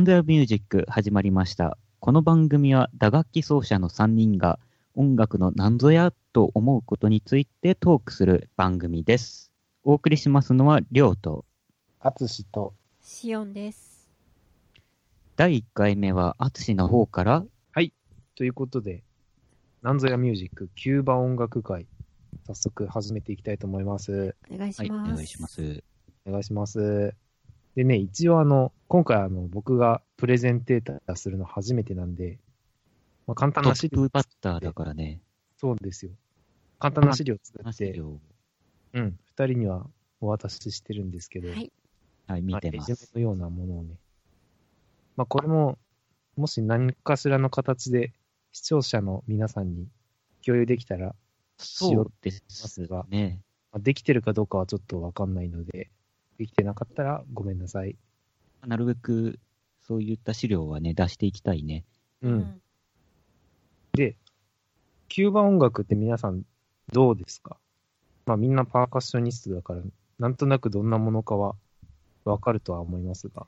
[0.00, 1.76] ランドアミュージック始まりました。
[1.98, 4.58] この番組は打楽器奏者の3人が
[4.94, 9.52] 音楽の何ぞやと思うことについてトークする番組です。
[9.84, 11.44] お送りしますのは、りょうと、
[12.00, 14.08] あつしと、シオンです。
[15.36, 17.44] 第1回目は、あつしの方から、
[18.36, 19.02] ということで、
[19.82, 21.86] なんぞやミュージックキューバ音楽会、
[22.46, 24.34] 早速始めていきたいと思います。
[24.50, 25.12] お願いはい、おします。
[25.12, 25.84] 願いします。
[26.24, 27.14] お願いします。
[27.76, 32.38] でね、一応あの、今回あの、僕がプレゼンテーターするの初めてなんで、
[33.26, 35.20] まあ、簡単トな資料ップ、バッターだからね、
[35.58, 36.12] そうですよ。
[36.78, 38.00] 簡単な資料を作って、
[38.94, 39.86] うん、二人には
[40.20, 41.72] お渡ししてるんですけど、はい。
[42.26, 42.90] はい、見まあてます。
[42.90, 43.94] レジのようなものをね。
[45.16, 45.78] まあ、これも、
[46.36, 48.12] もし何かしらの形で
[48.52, 49.86] 視聴者の皆さんに
[50.44, 51.14] 共有できたら、
[51.58, 53.40] そうですがね。
[53.72, 55.90] まあできてるかどうかはちょっとわかんないので、
[56.40, 57.98] できてなかったらごめんなさい。
[58.66, 59.38] なるべく、
[59.86, 61.84] そういった資料はね、出していきたいね。
[62.22, 62.62] うん。。
[63.92, 64.16] で、
[65.08, 66.44] キューバ音楽って皆さん
[66.90, 67.58] どうですか？
[68.24, 69.82] まあみんなパーカッショニストだから、
[70.18, 71.56] なんとなくどんなものかは
[72.24, 73.46] わかるとは思いますが。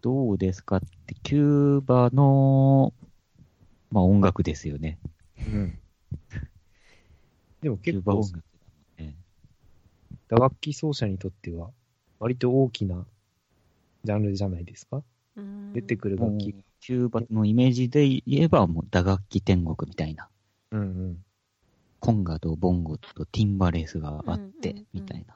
[0.00, 2.94] どうですかって、キューバの、
[3.90, 4.98] まあ音楽ですよね。
[5.36, 5.78] うん。
[7.60, 8.38] でもキュ結構ーバ音楽、だ
[9.04, 9.16] もんね。
[10.28, 11.68] 打楽器奏者にとっては
[12.20, 13.04] 割と大きな
[14.04, 15.02] ジャンルじゃないですか？
[15.36, 16.58] うん出てくる楽器が。
[16.80, 20.28] キューバのイメージで言えば、もう打楽器天国みたいな。
[20.70, 21.24] うんうん。
[21.98, 25.34] コンガとボンゴとティンバレースがあってみたいな。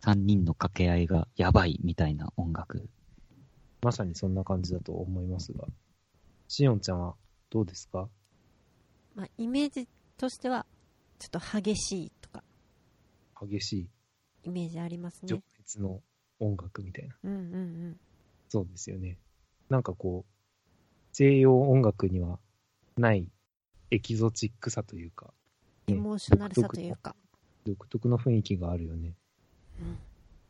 [0.00, 2.88] 三人の掛け合いがやばいみたいな音楽。
[3.82, 5.64] まさにそんな感じだと思いますが。
[6.48, 7.14] しおんちゃんは
[7.50, 8.08] どうですか？
[9.14, 10.66] まあ、イメージとしては、
[11.18, 12.42] ちょっと激しいとか、
[13.40, 13.88] 激しい
[14.44, 15.42] イメージあります情ね。
[15.60, 16.00] 熱の
[16.40, 17.14] 音楽みたいな。
[17.24, 17.38] うんうんう
[17.90, 18.00] ん。
[18.48, 19.18] そうですよね。
[19.68, 20.32] なんかこう、
[21.12, 22.38] 西洋音楽には
[22.96, 23.28] ない
[23.90, 25.32] エキゾチックさというか、
[25.86, 27.14] エモーショナルさというか。
[27.64, 29.14] 独特の雰囲気があるよね。
[29.80, 29.98] うん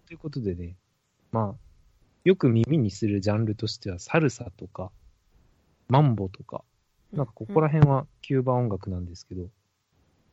[0.06, 0.76] ということでね、
[1.30, 1.60] まあ、
[2.24, 4.90] よく耳にするジャンルとしては、サルサとか、
[5.88, 6.64] マンボとか、
[7.12, 9.48] なんかここら辺はキューバ音楽なんですけど、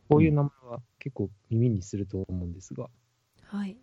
[0.10, 2.88] こういう名前は結構耳にすると思うんですが、
[3.44, 3.78] はい。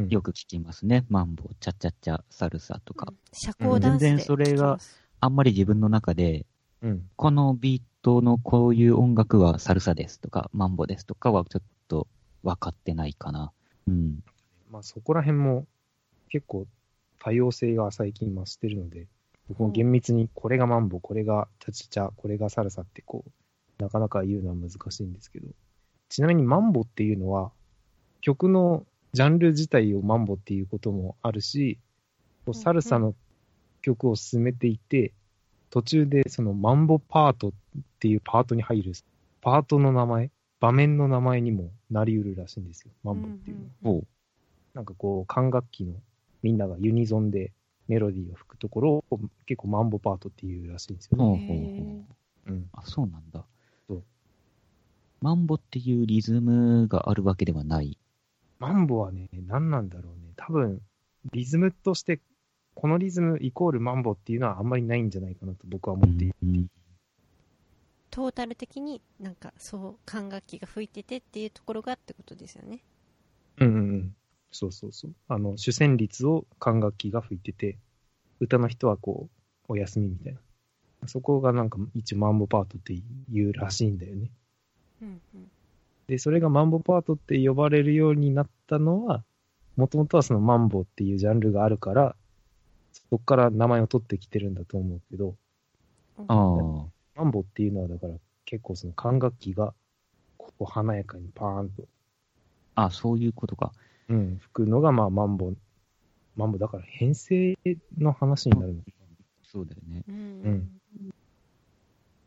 [0.00, 1.04] うんよく聞きますね。
[1.08, 3.12] マンボ、チャチャチャ、サルサとか。
[3.32, 4.78] 社交ダンスで全然それが
[5.20, 6.46] あんまり自分の中で、
[6.82, 12.06] うん、このビートのこういう音楽はサルサですとか、マンボですとかはちょっと
[12.42, 13.52] 分かってないかな。
[13.88, 14.22] うん。
[14.70, 15.66] まあそこら辺も
[16.28, 16.66] 結構
[17.18, 19.06] 多様性が最近増してるので、
[19.48, 25.48] 僕も厳密にこれがマンボ、これがチャチャチャ、これがサルサってこう、なかなか言うのは難しいんですけど、
[26.08, 27.50] ちなみにマンボっていうのは、
[28.20, 31.78] 曲のジャンル自体をマンボっていうこともあるし、
[32.44, 33.14] こうサルサの
[33.82, 35.12] 曲を進めていて、
[35.70, 37.52] 途中でそのマンボパートっ
[37.98, 38.92] ていうパートに入る、
[39.40, 40.30] パートの名前、
[40.60, 44.02] 場面の名前にもなり得るらしいんですよ、マンボっていうのは。
[44.74, 45.94] なんかこう、管楽器の
[46.42, 47.52] みんながユニゾンで
[47.88, 51.24] メロディーを吹くところを結構マンボパートっていうらしいんですよね。
[51.24, 52.04] ほうほうほへーう。
[52.46, 52.70] うん。
[52.72, 53.44] あ、そうなんだ。
[53.88, 54.02] そう
[55.20, 57.98] マンボっていうリズムがあるわけではない。
[58.58, 60.32] マンボはね、何なんだろうね。
[60.36, 60.80] 多分、
[61.32, 62.20] リズムとして、
[62.74, 66.34] このリズムイコールマンボっていうのはあんまりないんじゃないかなと僕は思っている。
[66.42, 66.66] うん
[68.10, 72.80] トータル的になんかそう管楽器が吹いててっていうところがってことですよね。
[73.58, 74.16] うんうんうん。
[74.52, 75.14] そうそうそう。
[75.28, 77.76] あの、主旋律を管楽器が吹いてて、
[78.40, 79.28] 歌の人はこ
[79.68, 80.40] う、お休みみたいな。
[81.06, 84.30] そこがなんか一応マンボパートっていうらしいんだよね。
[85.02, 85.50] うんうん。
[86.08, 89.24] で、それがマンボパートって呼ばれるようになったのは、
[89.76, 92.16] もともとはそのマンボっていうジャンルがあるから、
[92.92, 95.34] そこから名前を取ってきてるんだと思うけど、
[96.18, 97.22] ああ。
[97.22, 99.74] マンボっていうのはだから結構その管楽器が、
[100.38, 101.84] こう華やかにパーンと、
[102.74, 103.72] あ、そういうことか。
[104.08, 105.52] うん、吹くのがまあマンボ、
[106.36, 107.58] マンボだから編成
[107.98, 108.88] の話になるのか
[109.42, 110.04] そうだよね。
[110.08, 110.18] うんう
[110.50, 110.70] ん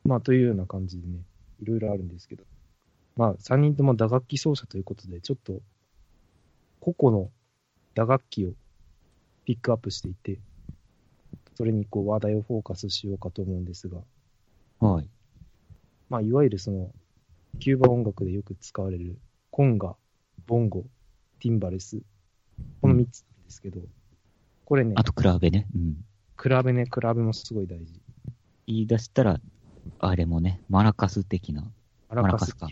[0.05, 1.19] まあというような感じでね、
[1.61, 2.43] いろいろあるんですけど、
[3.19, 5.59] まあ3人とも打楽器奏者ということで、ちょっと
[6.79, 7.29] 個々の
[7.93, 8.53] 打楽器を
[9.43, 10.39] ピックアップしていて、
[11.55, 13.97] それにこう話題をフォーカスしようかと思うんですが、
[14.79, 15.07] はい。
[16.09, 16.93] まあいわゆるその、
[17.59, 19.17] キューバ音楽でよく使われる
[19.51, 19.97] コンガ、
[20.47, 20.85] ボンゴ、
[21.41, 22.01] ティンバレス、
[22.81, 23.81] この3つなんですけど、
[24.63, 25.67] これねあ、と比べね。
[25.75, 26.05] うん。
[26.41, 27.99] 比べね、比べもすごい大事。
[28.65, 29.41] 言い出したら、
[29.99, 31.69] あれもね、マラカス的な、
[32.07, 32.69] マラカスマラカスか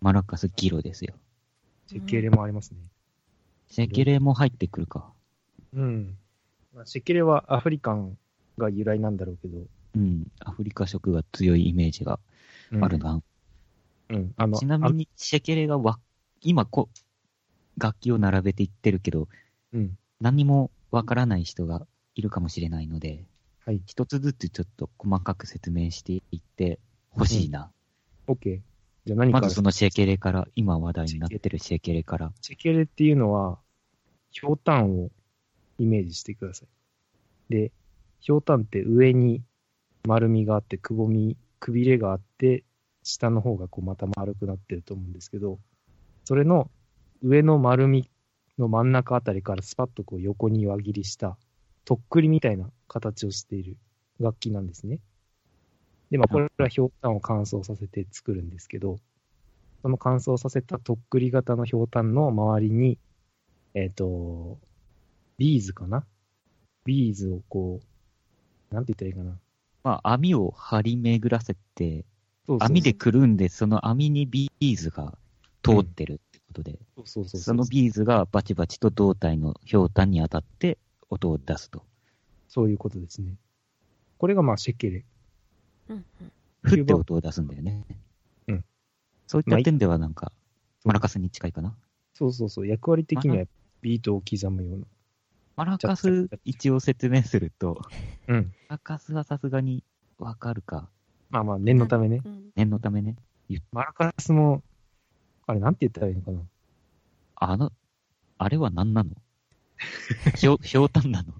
[0.00, 1.14] マラカスギロですよ。
[1.86, 2.78] チェケレもありますね。
[3.68, 5.12] シェケレも入ってくるか。
[5.74, 6.16] うん。
[6.74, 8.16] まあシェケレはアフリカン
[8.58, 9.58] が由来なんだろうけど、
[9.96, 10.26] うん。
[10.40, 12.18] アフリカ色が強いイメージが
[12.80, 13.20] あるな。
[14.08, 14.34] うん。
[14.36, 15.98] あの、ちなみに、シェケレがわ、
[16.40, 16.88] 今こ、
[17.76, 19.36] 楽器を並べていってるけど、あ、
[19.74, 19.98] うん。
[20.20, 23.24] 何もわからない人がいるかもしれないので、
[23.66, 23.82] はい。
[23.86, 26.78] 一つずつちょっと細かく説明していって
[27.10, 27.70] ほしいな。
[28.26, 28.60] OK。
[29.06, 32.32] じゃあ何かまずそのシェケレから、今話題になってるシェケレから。
[32.40, 33.58] チェケレっていうのは、
[34.30, 35.10] ひょうたんを
[35.78, 36.68] イメージしてください。
[37.52, 37.72] で、
[38.20, 39.42] ひょうたんって上に
[40.06, 42.64] 丸みがあって、くぼみ、くびれがあって、
[43.02, 45.58] 下の方がこうまた丸くなってると思うんですけど、
[46.24, 46.70] それの
[47.22, 48.10] 上の丸み
[48.58, 51.38] の真ん中あたりからスパッとこう横に輪切りした、
[51.84, 53.78] とっくりみたいな形をしている
[54.20, 55.00] 楽器なんですね。
[56.10, 58.98] で、まあこれはひょうたんを乾燥させて作るんですけど、
[59.82, 62.98] その乾燥させたとっくり型のひょうたんの周りに、
[63.74, 64.58] えっ、と、
[65.38, 66.04] ビーズかな？
[66.84, 67.80] ビーズをこ
[68.70, 69.38] う、なんて言ったらいいかな？
[69.82, 72.04] まあ、網を張り巡らせて、
[72.46, 75.14] そうそう網でくるんで、その網にビーズが
[75.62, 80.76] 通ってるってことで、そうそうそうそのビーズがバチバチと胴体のひょうたんに当たって
[81.08, 81.82] 音を出すと。
[82.48, 83.34] そういうことですね。
[84.18, 85.04] これがまあシェケレ。
[85.90, 86.32] うんうん
[86.62, 87.84] 振って音を出すんだよね。
[88.48, 88.64] うん。
[89.26, 90.30] そういった点ではなんか、
[90.84, 91.74] マラカスに近いかな。
[92.12, 92.66] そうそうそう。
[92.66, 93.44] 役割的には
[93.80, 94.86] ビートを刻むような。
[95.56, 97.80] マラカス一応説明すると、
[98.28, 98.52] うん。
[98.68, 99.82] マラカスはさすがに
[100.18, 100.88] わかるか。
[101.30, 102.20] まあまあ、念のためね。
[102.24, 103.16] うん念のためね。
[103.72, 104.62] マラカスも、
[105.46, 106.40] あれなんて言ったらいいのかな。
[107.36, 107.72] あの、
[108.36, 109.10] あれは何なの？
[110.36, 111.32] ひょう、ひょうたんなの？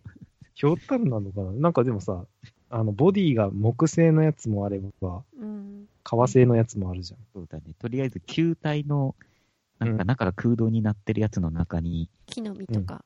[0.55, 1.53] ひょうたんなのかな？
[1.53, 2.25] なんかでもさ、
[2.71, 7.21] あの、ボディが木製のやつもあれば、うん革製のやつもあるじゃん。
[7.35, 7.75] そうだね。
[7.79, 9.15] とりあえず球体の、
[9.79, 13.05] なんか中が空洞になってるやつの中に、木の実とか、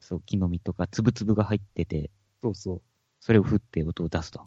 [0.00, 2.10] そう、木の実とかつぶつぶが入ってて、
[2.42, 2.82] そうそ
[3.20, 4.42] それを振って音を出すと。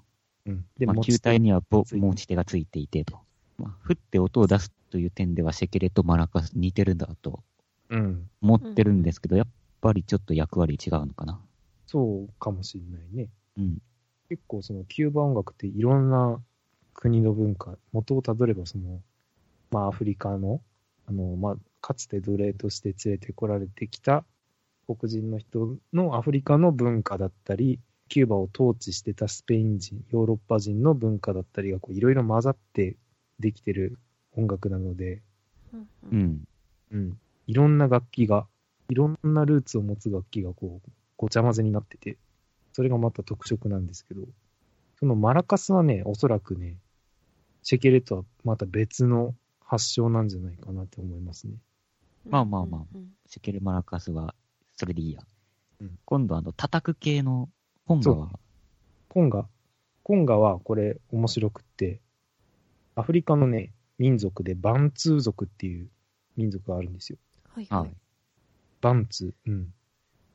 [0.45, 0.51] う。
[0.51, 0.65] うん。
[0.77, 3.19] で、まあ、持ち手球体にはぼ持ち手がついていてと。
[3.57, 7.41] まあ、振って音を出すという点ではシェケレとマラカス似てるんだと
[7.89, 8.29] うん。
[8.41, 9.47] 思ってるんですけど、やっ
[9.81, 11.39] ぱりちょっと役割違うのかな。
[11.87, 13.29] そうかもしれないね。
[13.57, 13.77] うん。
[14.29, 16.39] 結構そのキューバ音楽っていろんな
[16.93, 19.01] 国の文化、元をたどればその、
[19.71, 20.61] まあアフリカの、
[21.07, 24.25] あの、まあかつて奴隷として連れてこられてきた
[24.87, 32.95] 黒人の人のアフリカの文化だったり、キューバを統治してたスペイン人、ヨーロッパ人の文化だったりがこういろいろ混ざって
[33.39, 33.97] できてる
[34.35, 35.21] 音楽なので、
[36.11, 36.43] うん。
[36.91, 37.17] うん。
[37.47, 38.45] いろんな楽器が、
[38.89, 42.17] いろんなルーツを持つ楽器がこう、ごちゃ混ぜになってて、
[42.75, 44.23] それがまた特色なんですけど、
[44.99, 46.75] そのマラカスはね、おそらくね、
[47.63, 49.33] シェケレとはまた別の
[49.63, 51.53] 発祥なんじゃないかなって思いますね。
[52.29, 54.35] まあまあまあうんシェケレマラカスは、
[54.75, 55.21] それでいいや。
[55.79, 57.47] うん今度あの、叩く系の
[57.85, 58.29] 本がは、
[59.07, 59.47] コンガ、
[60.03, 62.01] コンガはこれ面白くって、
[62.95, 65.87] アフリカのね、民族でバンツー族っていう
[66.35, 67.19] 民族があるんですよ。
[67.53, 67.93] はいははいい。
[68.81, 69.49] バンツー。
[69.49, 69.73] うん。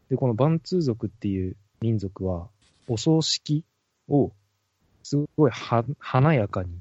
[0.08, 2.48] で、このバンツー族っていう民族は、
[2.88, 3.64] お葬式
[4.08, 4.32] を、
[5.02, 6.80] すごいは華やかに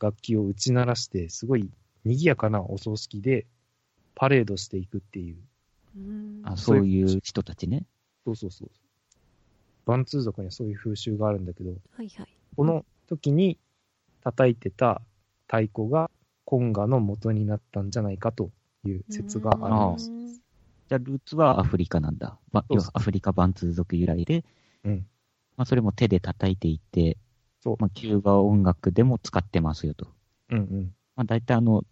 [0.00, 1.70] 楽器を打ち鳴らして、すごい
[2.04, 3.46] 賑やかなお葬式で
[4.14, 5.36] パレードしていくっていう。
[5.96, 7.84] うんあそいうそうういう人たちね。
[8.24, 8.70] そうそうそう。
[9.84, 12.26] バンツー族にはそういう風習があるんだけど、はいはい。
[12.56, 13.58] この時に
[14.22, 15.02] 叩いてた
[15.46, 16.10] 太鼓が
[16.44, 18.50] コンガの元になったんじゃないかと
[18.84, 20.10] いう説があります。
[20.96, 22.38] うんじゃあ、ルーツはアフリカなんだ。
[22.52, 24.44] ま、要はアフリカバンツー族由来で、
[24.84, 25.06] うん。
[25.56, 27.16] まあ、それも手で叩いていて、
[27.60, 30.08] そうまあ、キューバ音楽でも使ってますよと。
[30.50, 30.94] うんうん。
[31.16, 31.84] まあ、大体あの、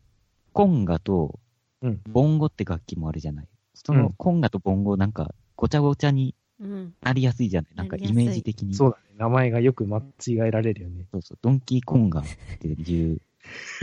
[0.52, 1.38] コンガと
[1.82, 2.00] うん。
[2.08, 3.48] ボンゴって楽器もあるじゃない。
[3.74, 6.94] そうのんコンガとボンゴなんかごちゃごちゃにうん。
[7.00, 7.76] なりやすいじゃない？
[7.76, 8.74] なんかイメージ的に。
[8.74, 9.02] そうだね。
[9.16, 10.02] 名前がよく間違
[10.32, 11.06] えられるよね。
[11.10, 12.24] そうそう、ドンキーコンガっ
[12.58, 13.20] ていう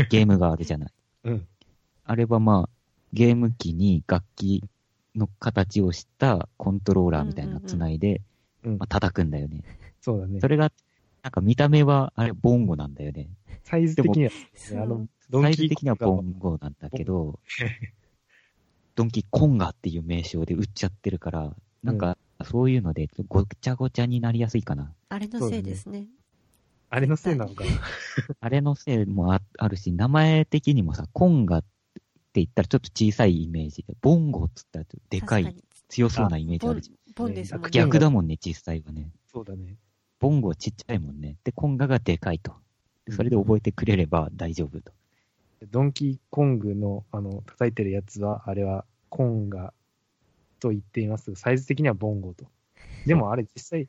[0.09, 0.93] ゲームがあるじゃない。
[1.23, 1.47] うん。
[2.03, 2.69] あれはまあ、
[3.13, 4.63] ゲーム機に楽器
[5.17, 8.21] の形をしたコントローラーみたいなのつないで、
[8.63, 9.63] うんまあ、叩くんだよね。
[10.01, 10.47] そうだねそ。
[10.47, 10.71] れが、
[11.23, 13.29] なんか見た目は、あれ、ボンゴなんだよね。
[13.63, 15.07] サイズ的には、そうあの、
[15.41, 17.39] サイズ的にはボンゴなんだけど、
[18.95, 24.93] ドンキーコンガっていう名称で売っちゃってるから、なんか、そういうので、ごちゃごちゃになりやすいかな。
[25.09, 26.07] あれのせいですね。
[26.89, 27.71] あれのせいなのかな。
[28.39, 31.76] あれのせいもああるし、名前的にもさ、コンガって
[32.35, 35.55] 言ったらちょっと小さいイメージで、ボンゴって言ったらでかい、
[35.89, 37.69] 強そうなイメージあるじボンですもんね。
[37.71, 39.09] 逆だもんね、実際はね。
[39.31, 39.75] そうだね。
[40.19, 41.37] ボンゴちっちゃいもんね。
[41.43, 42.55] で、コンガがでかいと。
[43.05, 44.91] でそれで覚えてくれれば大丈夫と。
[45.71, 49.73] ドンキーコングの、あの、叩いてるやつは、あれは、コンガ
[50.59, 52.45] と言っていますが、サイズ的にはボンゴと。
[53.05, 53.87] でもあれ実際、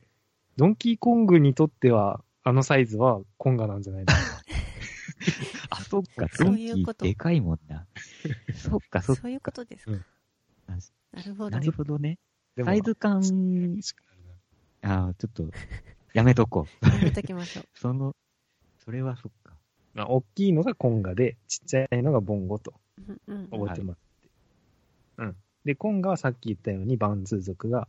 [0.56, 4.06] ドンキーコングにとっては、あのサイズはコンガなんじゃないの？
[4.06, 4.14] か
[5.70, 7.86] あ、 そっか、そドンキういうことーでかいもんな。
[8.54, 9.22] そっか、そっか。
[9.22, 9.92] そういうことですか。
[9.92, 10.04] うん
[11.12, 11.60] なるほどな。
[11.60, 12.18] るほどね。
[12.62, 13.22] サイズ感、
[14.82, 15.50] ああ、ちょっと、
[16.12, 16.86] やめとこう。
[16.86, 17.64] やめときましょう。
[17.74, 18.14] その、
[18.78, 19.54] それはそっか。
[19.94, 22.74] まあ、大きいのがコンガで、ちっちゃいのがボンゴと
[23.50, 24.28] 覚えてもらって。
[25.18, 25.36] うん。
[25.64, 27.88] で、コンガはさっき言ったようにバンツー族が、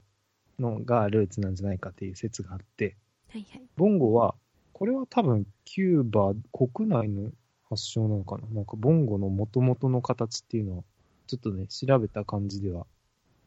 [0.59, 2.95] のがルーツなんじゃないかっていう説があって、
[3.29, 3.61] はいはい。
[3.75, 4.35] ボンゴは、
[4.73, 7.31] これは多分キューバ国内の
[7.69, 10.83] 発祥なのかななんかボンゴの元々の形っていうのは、
[11.27, 12.85] ちょっとね、調べた感じでは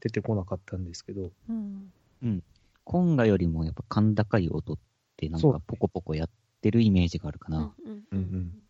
[0.01, 2.43] 出てこなかったんですけど、うん。
[2.85, 4.79] コンガよりもやっぱ甲高い音っ
[5.17, 7.75] てなんかポコポコやってるイメージがあるかな。
[7.85, 8.63] うんうんうんうん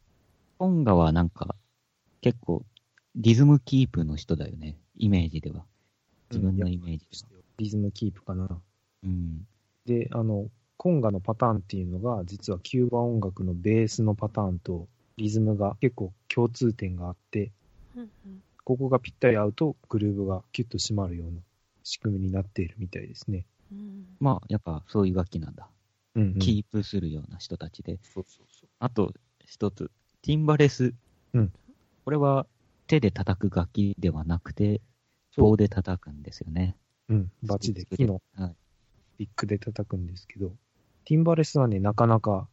[0.58, 1.56] コンガはなんか
[2.20, 2.64] 結構
[3.16, 4.78] リズムキープの人だよね。
[4.96, 5.64] イメージでは。
[6.30, 7.42] 自分のイメージでは。
[7.58, 8.48] リズムキープかな。
[9.02, 9.44] うん。
[9.86, 17.50] で、あの、コンガのパターンっていうのが、実はキューバ音楽のベースのパターンとリズムが結構共通点があって、
[17.96, 21.40] うんうんここがぴったり合うとグルーブがキュッと締まるような
[21.82, 23.44] 仕組みになっているみたいですね。
[23.72, 25.68] うんまあやっぱそういう楽器なんだ。
[26.14, 26.38] うん、うん。
[26.38, 27.98] キープするような人たちで。
[28.02, 28.68] そうそうそう。
[28.78, 29.12] あと
[29.44, 29.90] 一つ、
[30.22, 30.94] ティンバレス。
[31.34, 31.52] うん
[32.04, 32.46] これは
[32.86, 34.80] 手で叩く楽器ではなくて、
[35.36, 36.76] 棒で叩くんですよね。
[37.08, 38.54] うん、バチで木のはい。
[39.18, 40.52] ピックで叩くんですけど、
[41.04, 42.48] ティンバレスはね、なかなか、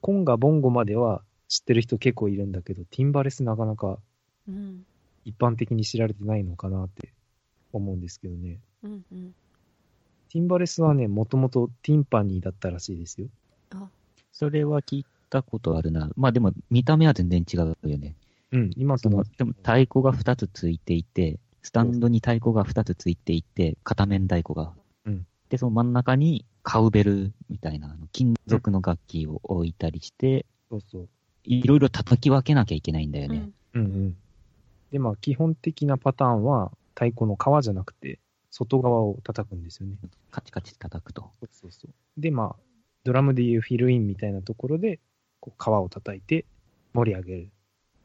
[0.00, 1.22] コンガ、ボンゴまでは
[1.54, 3.98] 知ってる人結構いるんだけど、ティンバレスなかなか
[4.48, 4.84] うん
[5.24, 7.12] 一般的に知られてないのかなって
[7.72, 8.58] 思うんですけどね。
[8.82, 9.34] うんうん
[10.30, 13.28] ティンバレスはね、もともとティンパニーだったらしいですよ。
[13.72, 13.88] あ、
[14.32, 16.10] それは聞いたことあるな。
[16.16, 18.16] まあでも見た目は全然違うよね。
[18.50, 24.72] うん、今そのでも太鼓が2つついていて、スタンドに太鼓が2つついていて、片面太鼓が。
[25.06, 31.08] うんで、その真ん中にカウベルみたいなあの金属の楽器を置いたりして、そうそう。
[31.44, 33.50] いろいろ叩き分けなきゃいけないんだよね。
[33.74, 34.16] うんうん。
[34.90, 38.18] で、まあ、基本的なパターンは、太鼓の皮じゃなくて、
[38.50, 39.96] 外側を叩くんですよね。
[40.30, 41.30] カチカチ叩くと。
[41.40, 41.90] そうそうそう。
[42.16, 42.62] で、まあ、
[43.02, 45.00] ドラムでいうフィルインみたいなところで、
[45.40, 46.46] こう皮を叩いて
[46.94, 47.50] 盛り上げる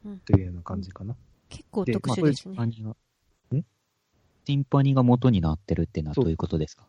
[0.04, 1.16] うんというような感じかな。
[1.48, 2.54] 結構で特殊まあですね。
[2.56, 2.90] ティンパニーが。
[2.90, 2.94] ん？
[4.44, 6.84] ティンパニーが元になってるってのはどういうことですか？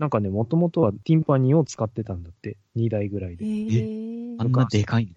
[0.00, 2.56] なんかね、もともとはティンパニーを使ってたんだって。
[2.74, 3.44] 2台ぐらいで。
[3.44, 5.12] えあんなでかいの？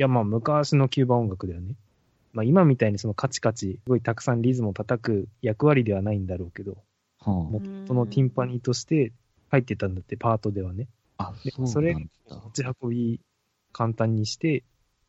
[0.00, 1.74] や、まあ、昔のキューバ音楽だよね。
[2.32, 6.76] まあ、今みたいにそのカチカチ、すごいたくさんリズムを叩く役割ではないんだろうけど、
[7.18, 9.12] はもとのティンパニーとして
[9.48, 10.88] 入ってたんだって、パートではね。
[11.16, 11.34] あ。
[11.54, 11.94] そうそれ。
[11.94, 13.20] 持ち運び
[13.72, 14.62] 簡単にして、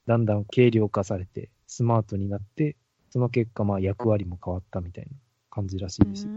[0.08, 2.76] だんだん軽量化されて、スマートになって、
[3.12, 5.12] その結果、まあ役割も変わったみたいな
[5.52, 6.32] 感じらしいですよ。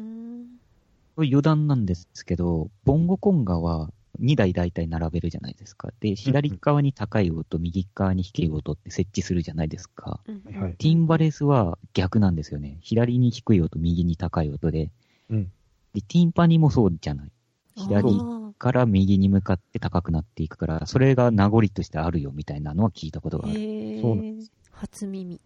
[1.16, 5.90] 余談なんですけど、ボンゴコンガは2台大体並べるじゃないですか。
[6.00, 10.20] で、左側に高い音、右側に低い音って設置するじゃないですか。
[10.26, 12.78] ティンバレスは逆なんですよね。
[12.80, 14.90] 左に低い音、右に高い音で。
[15.30, 15.52] うん
[15.92, 17.30] で、ティンパニもそうじゃない。
[17.76, 24.00] 左あから右に向かって高くなっていくから、それが名残としてあるよみたいなのは聞いたことがある。
[24.00, 24.34] そうなえ
[24.70, 25.40] 初耳。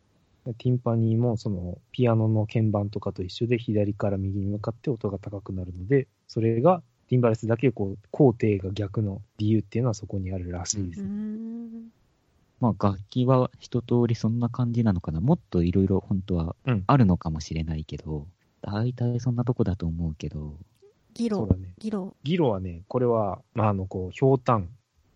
[0.59, 11.03] ティンパニーもそのピアノの鍵盤とかと一緒で左から右に向かって音が高くなるので、それがティンバレスだけこう工程が逆の理由っていうのはそこにあるらしいです。
[11.03, 11.93] うーん。
[12.61, 15.21] まあ楽器は一通りそんな感じなのかな。
[15.21, 18.27] もっといろいろ本当はうんあるのかもしれないけど、
[18.63, 20.55] 大体そんなとこだと思うけど、
[21.15, 21.73] ギロそうだ、ね。
[21.79, 22.15] ギロ。
[22.25, 24.69] ギロはね、これは、まあ、あの、こう、ひょうたん。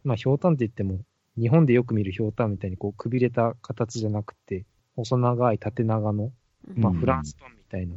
[0.03, 1.01] まあ、ひょうたんって言っても、
[1.37, 4.65] 日本でよく見るひょうたんみたいに、こう、くびれた形じゃなくて、
[4.97, 6.33] 細長い縦長の、
[6.77, 7.97] まあ、うんフランスパンみたいな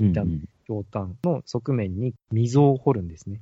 [0.00, 3.40] うん板ひょうたんの側面に溝を掘るんですね。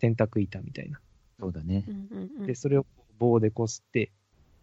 [0.00, 1.00] 洗濯板みたいな。
[1.40, 1.90] そうだねう。
[1.90, 2.86] んうんうんで、それを
[3.18, 4.10] 棒でこすって、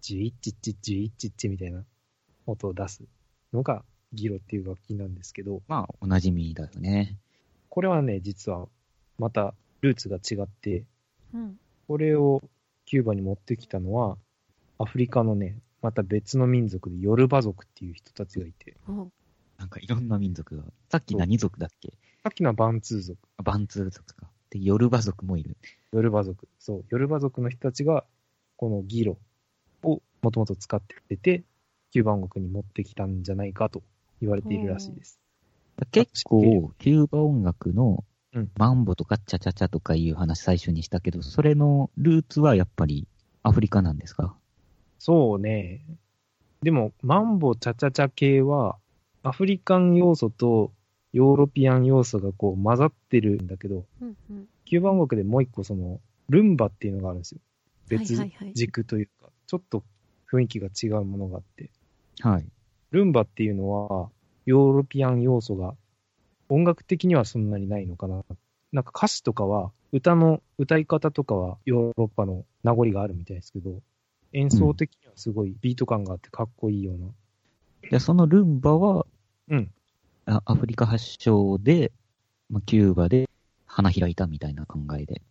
[0.01, 1.83] ジュイッチッチッジュイッチッチみたいな
[2.45, 3.03] 音を出す
[3.53, 3.83] のが
[4.13, 7.17] ギロっていう楽器なんですけど、まあ、おなじみだよね。
[7.69, 8.67] これはね、実は
[9.17, 10.83] またルーツが違って、
[11.33, 12.41] うんこれを
[12.85, 14.17] キューバに持ってきたのは、
[14.79, 19.07] アフリカのね、また別の民族でヨルバ族っていう人たちがいて、お
[19.57, 20.63] なんかいろんな民族が。
[20.89, 21.93] さっき何族だっけ？
[22.23, 24.27] さっきのはバンツー族、あバンツー族か。
[24.49, 25.57] で、ヨルバ族もいる。
[25.93, 28.03] ヨルバ族、そう、ヨルバ族の人たちが、
[28.57, 29.17] このギロ
[29.83, 31.43] をもともと使ってて、
[31.91, 33.83] キューバ音楽に持ってきたんじゃないかと
[34.21, 35.19] 言われているらしいです。
[35.91, 43.07] 結構、キューバ音楽のうんマンボとかチャチャチャとかいう話最初にしたけど、それのルーツはやっぱり
[43.43, 44.35] アフリカなんですか？
[44.99, 45.85] そうね。
[46.61, 48.77] でも、マンボ、チャチャチャ系は、
[49.25, 50.71] アフリカン要素と
[51.11, 57.39] ヨーロピアン要素がこう混ざってるんだけど、うんうんキューバ音楽でもう一個その、ルンバっていうのがあるんですよ。
[57.87, 59.83] 別はいはいはい軸というか、ちょっと
[60.31, 61.69] 雰囲気が違うものがあって。
[62.21, 62.45] はい。
[62.89, 64.09] ルンバっていうのは、
[64.47, 65.75] ヨーロピアン要素が、
[66.49, 68.23] 音楽的にはそんなにないのかな。
[68.71, 73.83] なんか歌詞とかは、歌の、歌い方とかはヨーロッパの名残があるみたいですけど、
[74.33, 77.07] 演奏的にはすごいビート感があってかっこいいような。
[77.91, 79.05] で、そのルンバは、
[79.49, 79.71] うん。
[80.25, 81.91] あアフリカ発祥で、
[82.49, 83.29] まあ、キューバで
[83.65, 85.21] 花開いたみたいな考えで。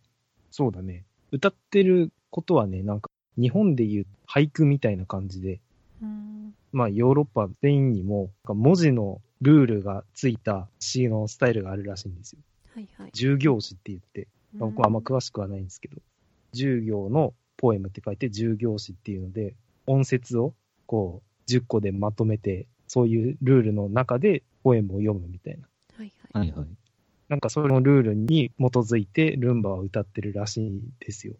[0.51, 1.03] そうだね。
[1.31, 5.59] 歌ってることはね、なんか日本でいう俳句みたいな感じで、
[6.01, 12.39] うんまあヨーロッパ全員にもなんか文字のルールがついた詩のスタイルがあるらしいんですよ。
[12.73, 13.09] はいはい。
[13.13, 15.97] 十行詩って言って、まあ僕はあんま詳しくはないんですけど、
[16.51, 19.55] 十行のポエムって書いて十行詩っていうので、
[19.87, 20.53] 音節を
[20.85, 25.67] こう10個でまとめて、そういうルールの中でポエムを読むみたいな。
[25.97, 26.51] はいはい。
[26.51, 26.67] はいはい。
[27.27, 31.33] なんかそのルールに基づいてルンバは歌ってるらしいんですよ。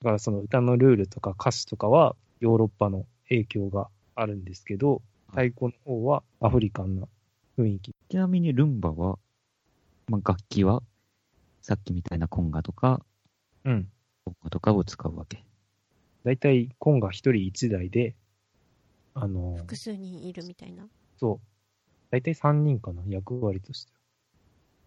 [0.00, 7.06] だからその歌のルールとか歌詞とかはヨーロッパの影響があるんですけど、太鼓の方はアフリカンな
[7.56, 7.94] 雰囲気。
[8.08, 9.18] ちなみにルンバは、
[10.08, 10.82] まあ、楽器は、
[11.62, 13.00] さっきみたいなコンガとか、
[13.64, 13.88] うん。
[14.24, 15.44] コンガとかを使うわけ。
[16.24, 18.14] だいたいコンが一人一台で、
[19.14, 20.86] あの、複数人いるみたいな。
[21.18, 21.46] そう。
[22.10, 23.98] だいたい三人かな、役割としては。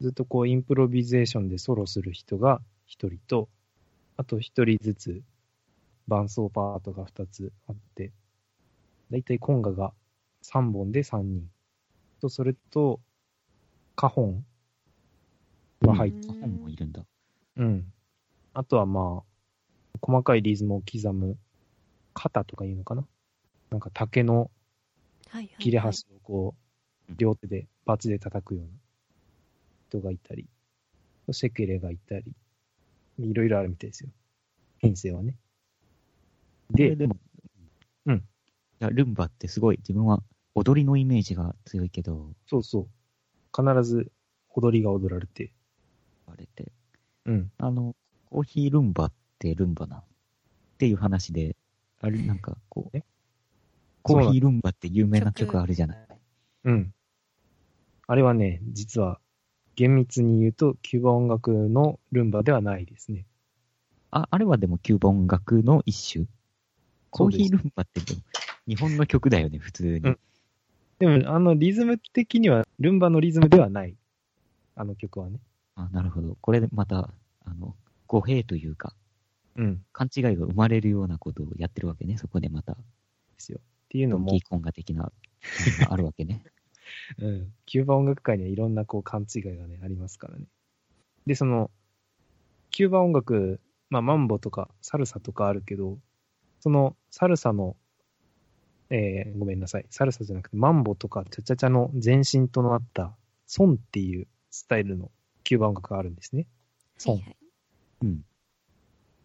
[0.01, 3.50] ずっとこう、インプロビゼーションでソロする人が一人と、
[4.18, 5.22] あと一人ずつ
[6.08, 8.12] 伴奏パートが二つあって、
[9.12, 9.94] だいたいコンガが
[10.42, 11.50] 三本で三人。
[12.20, 13.00] と、それと、
[13.96, 14.46] カホン
[15.82, 17.06] が入って、うん本もいるんだ。
[17.58, 17.94] うん。
[18.53, 21.38] あとはまあ、細かいリズムを刻む、
[22.13, 23.06] 肩とかいうのかな
[23.74, 24.51] なんか竹の。
[25.58, 26.53] 切れ端をこ
[27.10, 28.69] う、両手でバチで叩くような
[29.89, 30.47] 人がいたり、
[31.32, 32.36] シェケレがいたり、
[33.17, 34.12] いろいろあるみたいですよ。
[34.78, 35.36] 編成はね。
[36.69, 37.17] で、ででも、
[38.06, 38.24] うん
[38.80, 40.21] ルンバってすごい、自分は
[40.54, 42.88] 踊りのイメージが強いけど、そうそう。
[43.56, 44.12] 必ず
[44.50, 45.52] 踊りが踊られて、
[46.28, 46.71] あれって、
[47.26, 47.52] うん。
[47.58, 47.95] あの、
[48.30, 50.04] コーヒールンバってルンバなっ
[50.78, 51.56] ていう話で、
[52.02, 52.21] あれ？
[52.21, 53.04] なんかこうえ、
[54.04, 56.08] コーヒールンバって有名な曲あるじゃない。
[56.66, 56.94] うん。
[58.06, 59.20] あれはね、実は、
[59.76, 63.26] 厳密に言うと、キューバ音楽のルンバではないですね。
[64.12, 66.26] あ、あれはでもキューバ音楽の一種？
[67.10, 68.22] コーヒールルンバってでも
[68.68, 70.00] 日本の曲だよね、普通に。
[70.00, 70.20] うん
[71.00, 73.96] でも、あの、リズム的には、ルンバのリズムではない。
[74.76, 75.39] あの曲はね。
[75.76, 76.38] あ、なるほど。
[76.39, 77.10] これでまた、
[77.44, 77.76] あの、
[78.08, 78.94] 語弊というか、
[79.56, 79.84] うん。
[79.92, 82.74] 勘違いが生まれるようなことをやってるわけね、そこでまた。
[82.74, 82.80] で
[83.38, 83.60] すよ。
[83.93, 85.12] っていうのもドンキー、コンガ的な、
[85.88, 86.43] あるわけね。
[87.21, 87.53] うん。
[87.67, 90.47] キューバ音楽界にはいろんなこう勘違いがね、ありますからね。
[91.27, 91.69] で、その、
[92.71, 95.99] キューバ音楽、まあ、マンボとかサルサとかあるけど、
[96.60, 97.77] そのサルサの、
[98.89, 99.86] えー、ごめんなさい。
[99.91, 105.12] サルサじゃなくて、マンボとかチャチャチャの前身となった、ソンっていうスタイルの
[105.43, 106.47] キューバ音楽があるんですね。
[106.97, 107.38] ソンはいはい。
[108.01, 108.25] うん。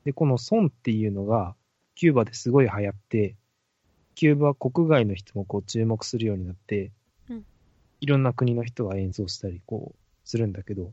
[0.04, 1.56] で、このソンっていうのが、
[1.94, 3.34] キューバですごい流行って、
[4.18, 6.90] キューバ国外の人もこう注目するようになって、
[7.30, 7.44] うん
[8.00, 10.92] いろんな国の人が演奏したりこうするんだけど、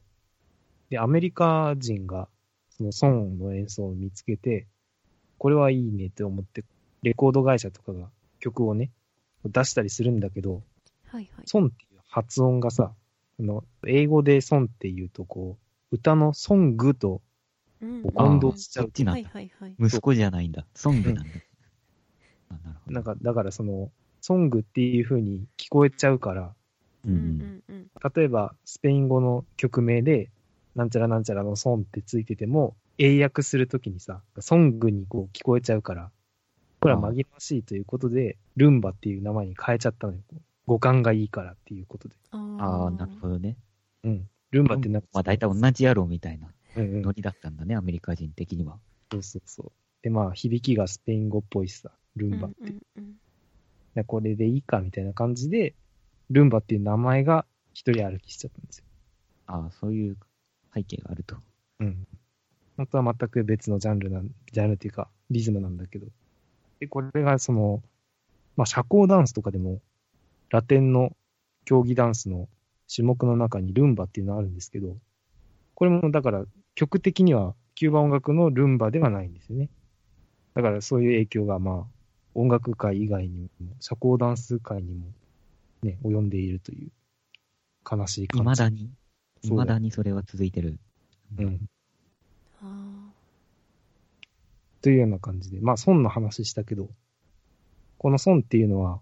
[0.92, 2.28] で、アメリカ人が
[2.70, 4.68] そのソンの演奏を見つけて、
[5.40, 6.64] これはいいねって思って、
[7.02, 8.10] レコード会社とかが
[8.40, 8.92] 曲をね、
[9.44, 10.62] 出したりするんだけど、
[11.08, 11.28] はいはい。
[11.46, 12.94] ソンっていう発音がさ、
[13.40, 15.58] あの、英語でソンっていうとこ
[15.92, 17.22] う、歌のソングと
[18.14, 19.30] 混同しちゃうそっちなんだ。
[19.32, 19.76] はいはいはい。
[19.80, 20.66] 息子じゃないんだ。
[20.76, 21.36] ソングなんだ。
[22.50, 22.94] あなるほど。
[22.94, 26.54] なんか、だからその、ソングっていう風に聞こえちゃうから、
[27.06, 27.88] ううんんうんうん。
[28.16, 30.30] 例えばスペイン語の曲名で、
[30.76, 36.12] なんちゃらなんちゃらのソンってついてても、英訳するときにさ、ソングにこう聞こえちゃうから、
[36.80, 40.20] これは紛らわしいということで、ルンバっていう名前に変えちゃったのよ。
[40.66, 42.16] 語感がいいからっていうことで。
[42.32, 42.62] あうん。
[42.62, 43.58] ああ、なるほどね。
[44.04, 44.28] うん。
[44.52, 48.80] ルンバってなんか、まあ大体同じやろうみたいなうんうんノリだったんだね、アメリカ人的には。
[49.12, 49.72] そうそうそう。
[50.02, 52.56] で、まあ、響きがスペイン語っぽいしさ、ルンバって。
[52.62, 53.16] うんうん
[54.04, 55.74] これでいいかみたいな感じで、
[56.30, 58.84] ルンバっていう名前が一人歩きしちゃったんですよ。
[59.48, 60.18] ああ、そういう
[60.74, 61.38] 背景があると。
[61.80, 62.06] うん。
[62.76, 66.08] 本当は全く別のジャンルなん、ジャンルっていうか、リズムなんだけど。
[66.80, 67.82] で、これがその、
[68.58, 69.82] まあ、社交ダンスとかでも、
[70.50, 71.16] ラテンの
[71.64, 72.50] 競技ダンスの
[72.94, 74.98] 種目の中にルンバっていうのがあるんですけど、
[75.74, 79.70] これもだから曲的にはキューバ音楽のルンバではないんですよね。
[80.54, 81.95] だからそういう影響がまあ、
[82.36, 85.08] 音楽界以外にも、社交ダンス界にも
[85.82, 86.92] ね、及んでいるという
[87.90, 88.50] 悲しい感じ。
[88.50, 88.92] 未だに、
[89.42, 90.78] 未だにそれは続いてる。
[91.40, 91.70] うん。
[92.62, 93.12] あ
[94.82, 96.90] というような感じで、まあ、孫の話したけど、
[97.98, 99.00] この孫っていうのは、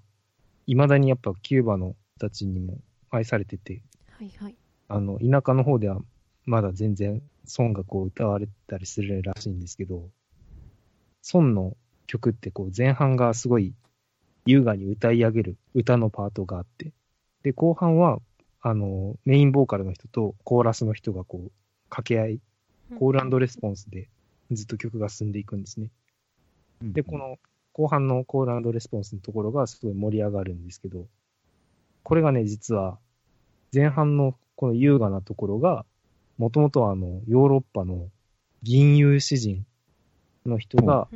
[0.68, 2.78] 未だにやっぱキューバの人たちにも
[3.10, 4.56] 愛されてて、あ、はいはい。
[4.88, 6.00] あの、田舎の方では
[6.46, 7.22] まだ全然
[7.58, 10.10] 孫がこう歌われたりするらしいんですけど、
[11.34, 13.74] 孫の曲ってこう前半がすごい
[14.46, 16.92] 優雅に歌い上げる歌のパートがあって、
[17.44, 18.20] で、後半は、
[18.62, 21.52] あの、メインボーカルの人とコーラスの人がこう、
[21.90, 22.40] 掛け合い、
[23.00, 24.10] コールレスポンスで
[24.52, 25.90] ずっと曲が進んでいくんですね。
[26.82, 27.38] で、こ、の
[27.74, 31.08] 後半のコールレスポンスのところがすごい盛り上がるんですけど、
[32.04, 32.98] これがね、実は
[33.74, 35.86] 前半のこの優雅なところが、
[36.38, 38.10] もともとはあの、ヨーロッパの
[38.62, 39.66] 銀融詩人
[40.46, 41.08] の人が。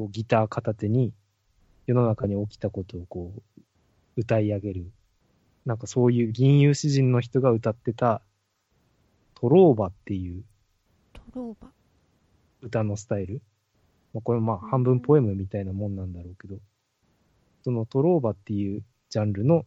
[0.00, 1.12] こうギター片手に
[1.86, 3.60] 世の中に起きたことをこう、
[4.16, 4.90] 歌い上げる。
[5.66, 8.22] なんかそういう銀融詩人の人が歌ってた、
[9.34, 10.42] トローバっていう
[11.12, 11.68] トローバ。
[12.62, 13.42] 歌のスタイル。
[14.14, 16.56] まあ、これまあ半分ポエムみたいなもんなんだろうけど、
[17.62, 19.66] そのトローバっていうジャンルの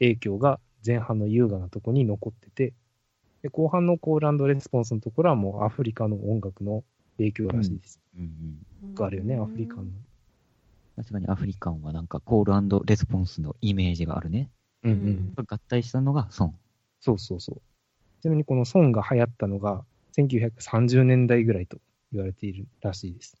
[0.00, 2.74] 影響が前半の優雅なとこに残ってて、
[3.42, 6.82] で後半のコールレスポンスのところはもうアフリカの音楽の
[7.18, 8.00] 影響らしいです。
[8.16, 8.22] うん
[8.96, 9.04] うん。
[9.04, 9.90] あるよね、アフリカンの。
[10.96, 14.50] 確かにアフリカンはなんかコールレスポンスのイメージがあるね。
[14.82, 16.54] うんうん合体したのが孫。
[17.00, 17.60] そうそうそう。
[18.20, 19.84] ちなみにこの孫が流行ったのが
[20.16, 21.78] 1930年代ぐらいと
[22.12, 23.36] 言われているらしいです。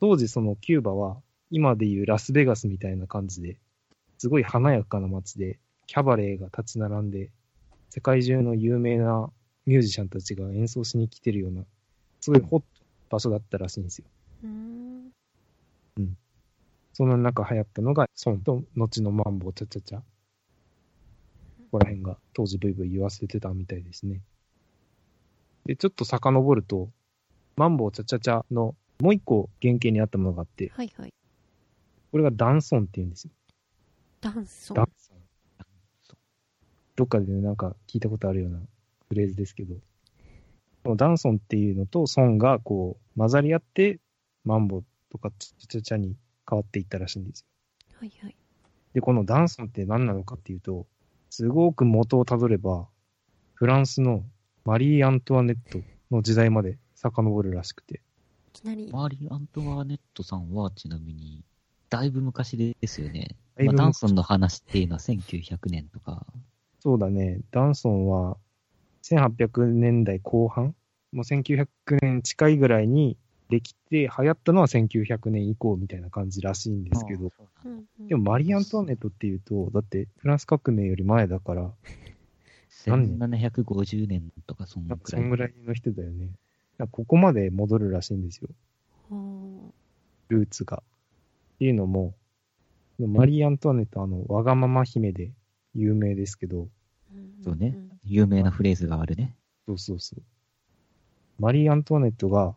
[0.00, 1.18] 当時そのキューバは
[1.50, 3.58] 今でいうラスベガスみたいな感じで、
[4.18, 7.30] すごい華やかな街でキャバレーが立ち並んで、
[7.90, 9.30] 世界中の有名な
[9.66, 11.64] ミュージシャンたちが演奏しに来てるような、
[12.20, 12.79] すごいホットな
[13.10, 14.06] 場所だったらしいんですよ。
[14.44, 15.10] うーん。
[16.92, 19.98] その中流行ったのが、孫と後のマンボウチャチャチャ。
[19.98, 20.04] こ
[21.72, 24.22] こら辺が当時ブイブイ言わせてたみたいですね。
[25.66, 26.88] で、ちょっと遡ると、
[27.56, 31.14] マンボウチャチャチャのもう一個原型にあったものがあって、はいはい。
[32.12, 33.30] これがダンソンって言うんですよ。
[34.20, 34.88] ダンソンダン。
[34.96, 35.16] ソン。
[36.96, 38.58] どっかでねなんか聞いたことあるような
[39.08, 39.74] フレーズですけど、
[40.96, 44.00] ダンソンっていうのとソンがこう混ざり合って、
[44.44, 46.16] マンボウとかチャチャチャに
[46.48, 47.46] 変わっていったらしいんですよ。
[47.98, 48.36] はいはい。
[48.94, 50.86] で、このダンソンって何なのかっていうと、
[51.28, 52.88] すごく元をたどれば、
[53.54, 54.24] フランスの
[54.64, 58.00] マリー・アントワネットの時代まで遡るらしくて。
[58.54, 58.90] いきなり。
[58.90, 61.44] マーリー・アントワネットさんはちなみに、
[61.88, 63.36] だいぶ昔ですよね。
[63.58, 66.26] まあ、ダンソンの話っていうのは1900年とか。
[66.80, 68.38] そうだね、ダンソンは
[69.02, 70.74] 1800年代後半？
[71.12, 71.66] もう1900
[72.00, 73.16] 年近いぐらいに
[73.50, 77.32] できて、流行ったのは1900年以降みたいな感じらしいんですけど、
[78.08, 81.72] でもマリー・アントワネットっていうと、だってフランス革命より前だから、
[82.86, 85.20] 何1750年とかそんなんかくらい。
[85.20, 86.30] そんぐらいの人だよね。
[86.92, 88.48] ここまで戻るらしいんですよ。
[89.10, 89.74] ほ
[90.28, 90.82] ルーツが。
[91.54, 92.14] っていうのも、
[92.98, 95.32] マリー・アントワネットはあの、わがまま姫で
[95.74, 96.68] 有名ですけど、う
[97.42, 97.76] そうね。
[98.04, 99.36] 有名なフレーズがあるね。
[99.66, 100.22] そうそうそう。
[101.38, 102.54] マリー・アントワネットが、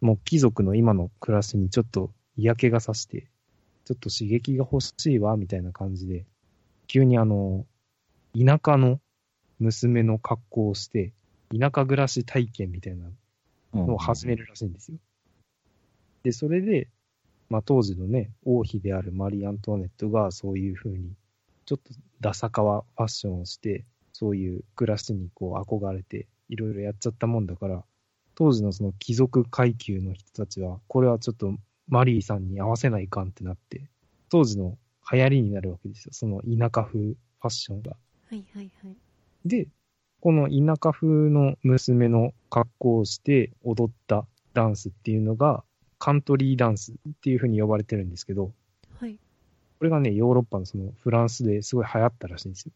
[0.00, 3.28] もう貴族の今の暮らしにちょっと嫌気がさして、
[3.84, 6.26] ちょっと刺激が欲しいわ、みたいな感じで、
[6.86, 7.66] 急にあの、
[8.36, 9.00] 田舎の
[9.58, 11.12] 娘の格好をして、
[11.58, 13.08] 田舎暮らし体験みたいな
[13.74, 14.98] のを始めるらしいんですよ。
[16.24, 16.88] で、それで、
[17.48, 21.12] まあ当時のね、王妃であるマリー・アントワネットがそういう風に、
[21.64, 23.84] ちょっとダサカワファッションをして、
[24.18, 27.84] そういう暮らしにこう憧れて、いろいろやっちゃったもんだから、
[28.34, 31.52] 当時のその貴族階級の人たちは、これはちょっと
[31.86, 33.90] マリーさんに合わせないかんってなって、
[34.30, 34.78] 当時の
[35.12, 36.14] 流行りになるわけですよ。
[36.14, 37.90] その田舎風ファッションが。
[38.30, 38.96] はいはいはい。
[39.44, 39.68] で、
[40.20, 45.62] この田舎風の娘の格好をして踊ったダンスっていうのが、
[45.98, 48.52] カントリーダンスっていう風に呼ばれてるんですけど、
[48.98, 49.18] はい。
[49.78, 52.72] これがね、ヨーロッパのそのフランスですごい流行ったらしいんですよ。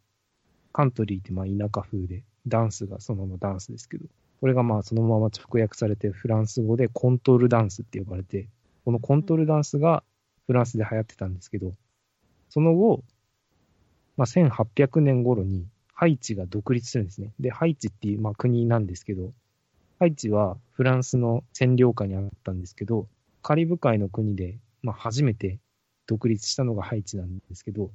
[0.73, 4.07] カントリーってまあ田舎風で、ダンスがそのままダンスですけど、
[4.41, 8.49] これがまあそのまま直訳されてフランス語でコントールダンスって呼ばれて、
[8.85, 10.03] このコントールダンスが
[10.47, 11.75] フランスで流行ってたんですけど、
[12.49, 13.03] その後、
[14.17, 17.33] まあ、1800年頃にハイチが独立するんですね。
[17.39, 19.33] で、ハイチっていうまあ国なんですけど、
[19.99, 23.07] ハイチはフランスの占領下にあったんですけど、
[23.43, 25.59] カリブ海の国で、まあ、初めて
[26.07, 27.91] 独立したのがハイチなんですけど、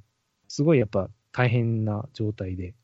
[0.48, 2.74] すごいやっぱ大変な状態で、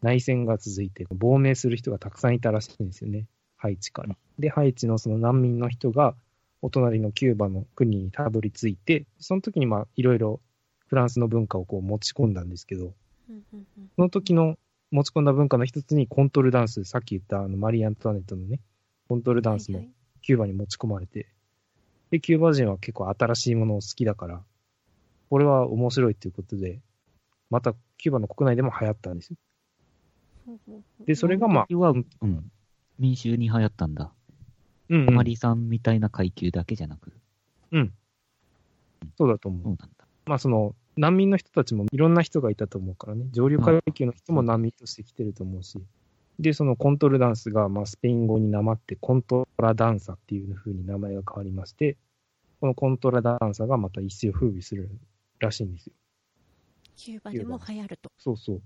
[0.00, 3.26] 内戦が続いて亡命する人がたくさんいたらしいんですよね。
[3.58, 4.16] ハイチから。
[4.38, 6.14] で、ハイチのその難民の人が、
[6.62, 10.40] お隣のキューバの国にたどり着いて、その時にまあいろいろ
[10.88, 12.94] フランスの文化をこう持ち込んだんですけど、
[13.28, 14.56] うんうんうんその時の
[14.90, 18.60] 持ち込んだ文化の一つにコントールダンス、さっき言ったあのマリー・アントワネットのね、
[19.08, 19.84] コントルダンスも
[20.22, 21.28] キューバに持ち込まれて、
[22.10, 24.42] で、キューバ人は結構新しいものを好きだから、
[25.28, 26.80] これは面白いっていうことで、
[27.50, 29.36] またキューバの国内でも流行ったんですよ。
[31.06, 32.50] で、それがまあ、は、うん、
[32.98, 34.12] 民衆に流行ったんだ。
[34.88, 37.12] うん、マリさんみたいな階級だけじゃなく。
[39.16, 39.62] そうだと思う。
[39.62, 40.06] そうなんだ。
[40.26, 45.78] まあその、難民の人たちもいろんな人がいたと思うからね、上流階級の人も難民として来てると思うし、
[46.40, 51.96] で、そのコントルダンスが、まあ、スペイン語になまって、コントラダンサっていう風に名前が変わりまして、
[52.60, 54.90] このコントラダンサがまた一世を風靡する
[55.38, 55.92] らしいんですよ。
[57.00, 58.12] キューバでも流行ると。
[58.18, 58.62] そうそう。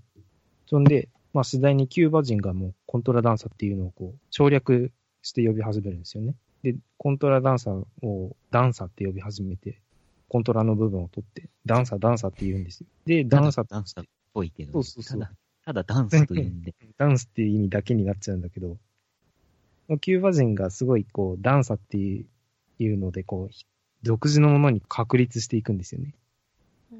[0.67, 6.35] そんで、まあ、次第にキューバ人がもうコントラダンサっていうのをこう省略して呼び始めるんですよね。
[6.61, 9.79] で、コントラダンサをダンサって呼び始めて、
[10.27, 12.87] コントラの部分を取って、ダンサ、ダンサって言うんですよ。
[13.05, 15.31] で、ダンサダンスっぽいけど、そうそうそうただ、
[15.65, 16.75] ただダンスというんで。
[16.97, 18.77] ダンスっていう意味だけになっちゃうんだけど、
[20.01, 22.25] キューバ人がすごいこう、ダンサってい
[22.79, 23.55] うので、こう、
[24.03, 26.15] 独自のものに確立していくんですよね。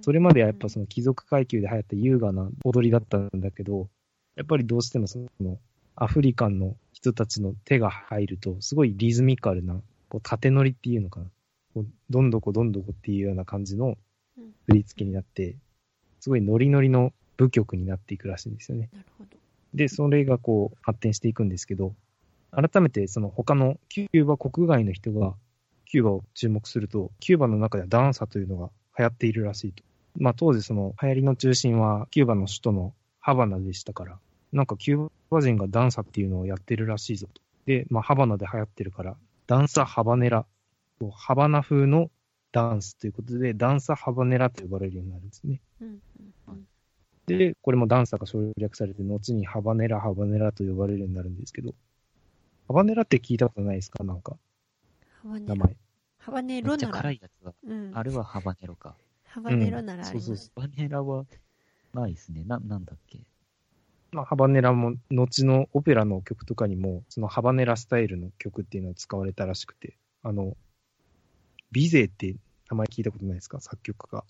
[0.02, 3.90] それまではやっぱその貴族階級で流行った優雅な踊りだったんだけど、
[4.36, 5.58] やっぱりどうしてもその
[5.96, 11.26] アフリカンの人たちの手が入ると、すごいリズミカルな、こう縦乗りっていうのかな。
[11.74, 13.98] こうどんどこどんどこっていうような感じの
[14.38, 15.56] うん振り付けになって、
[16.20, 18.90] すごいノリノリの舞曲になっていくらしいんですよね。
[18.94, 19.30] なるほど。
[19.74, 21.94] で、それがこう発展していくんですけど、
[22.52, 25.36] 改めてその他のキューバ国外の人が
[25.86, 29.84] キューバを注目すると、キューバの中ではダンサというのが流行っているらしいと。
[30.18, 34.20] まあ当時その流行りの中心はキューバの首都のハバナでしたから、
[34.54, 37.42] なんかキューバ人がダンサっていうのをやってるらしいぞと。
[37.66, 40.46] で、まあハバナで流行ってるから、ダンサハバネラ、
[41.12, 42.10] ハバナ風の
[42.52, 45.60] ダンスということで、ダンサハバネラと呼ばれるようになるんですね。
[45.82, 46.68] うんうんうん
[47.28, 51.74] で、これもダンサが省略されて、後にハバネラ、ハバネラと呼ばれるようになるんですけど、
[52.68, 54.04] ハバネラって聞いたことないですか？
[54.04, 54.38] なんか。
[55.24, 55.76] 名前。
[56.26, 57.02] ハバネめっちゃロなら。
[57.04, 57.92] 辛いやつは、うん。
[57.94, 58.96] あれはハバネロか。
[59.28, 60.32] ハバネロならあります。
[60.32, 61.26] うんそうハバネラは、
[61.94, 62.44] ないですね。
[62.46, 63.20] な、なんだっけ？
[64.12, 70.58] まあ、ハバネラも、後のオペラの曲とかにも、そのハバネラスタイルの曲っていうのを使われたらしくて、あの、
[71.72, 72.36] ビゼって
[72.72, 73.60] 名前聞いたことないですか？
[73.62, 74.24] 作曲家。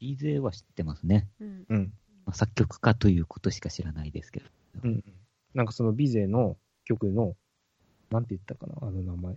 [0.00, 1.28] DJ は知ってますね。
[1.38, 1.66] うん。
[1.68, 1.92] うん。
[2.24, 4.46] まあ、作曲家ということしか知らないですけど。
[4.84, 5.04] うんうん。
[5.54, 7.36] なんかそのビゼの曲の、
[8.10, 8.74] なんて言ったかな？
[8.80, 9.36] あの名前。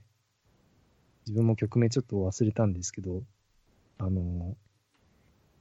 [1.26, 3.24] 自分も曲名ちょっと忘れたんですけど、
[3.98, 4.56] あの、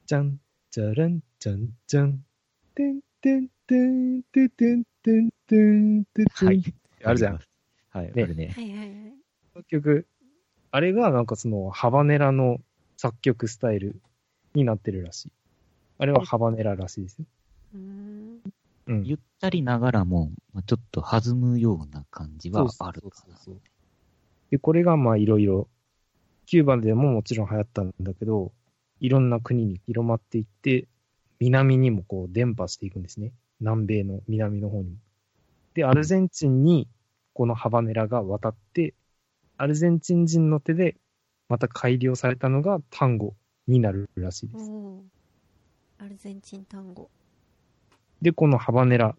[0.05, 0.39] じゃん、
[0.71, 2.23] じゃらん、じゃん、じゃん、
[2.75, 6.25] てんてんてんてんてんてんてんてんてん。
[6.47, 6.63] はい。
[7.03, 7.39] あるじゃん。
[7.89, 8.53] はい、あねるね。
[8.55, 9.13] はいはいはい。
[9.53, 10.07] 作曲、
[10.71, 12.59] あれがなんかそのハバネラの
[12.97, 14.01] 作曲スタイル
[14.53, 15.31] になってるらしい。
[15.97, 17.25] あれはハバネラらしいですよ。
[17.73, 18.41] うーん。
[18.87, 19.03] うん。
[19.05, 23.13] ゆったりながらも、まあ、ちょっと弾むような感じはあるかな。
[23.15, 23.61] そうそうそう
[24.51, 25.67] で、これがまあいろいろ、
[26.45, 28.51] キューバでももちろん流行ったんだけど、
[28.99, 30.87] いろんな国に広まっていって、
[31.39, 33.31] 南にもこう伝播していくんですね。
[33.59, 34.97] 南米の南の方にも。
[35.73, 36.87] で、アルゼンチンに
[37.33, 38.93] このハバネラが渡って、
[39.57, 40.95] アルゼンチン人の手で
[41.47, 43.35] また改良されたのが単語
[43.67, 44.71] になるらしいです。
[45.99, 47.09] アルゼンチン単語。
[48.21, 49.15] で、このハバネラ。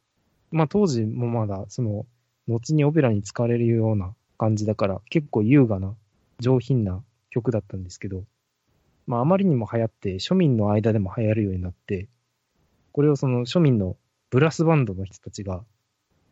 [0.51, 2.07] まあ当時もまだ、その、
[2.49, 5.95] 後にオペラに使われるような感じだから、結構優雅な、
[6.39, 8.25] 上品な曲だったんですけど、
[9.07, 12.09] まああまりにも流行って、庶民の間でも流行るようになって、
[12.93, 13.99] これをその庶民の
[14.31, 15.63] ブラスバンドの人たちが、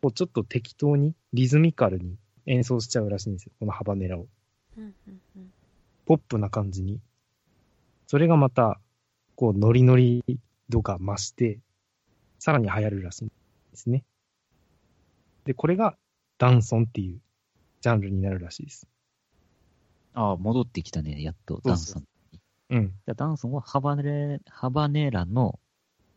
[0.01, 2.17] こうちょっと適当に、リズミカルに
[2.47, 3.51] 演奏しちゃうらしいんですよ。
[3.59, 4.25] このハバネラを。
[6.07, 6.99] ポップな感じに。
[8.07, 8.79] それがまた、
[9.35, 10.23] こう、ノリノリ
[10.67, 11.59] 度が増して、
[12.39, 13.33] さらに流行るらしいんで
[13.75, 14.03] すね。
[15.45, 15.95] で、これが
[16.39, 17.19] ダンソンっていう
[17.81, 18.87] ジャンルになるらしいです。
[20.13, 22.03] ああ、戻ってきたね、やっと、ダンソン。
[22.71, 22.87] うん。
[22.87, 25.59] じゃあダンソンはハバネラ、ハバネラの、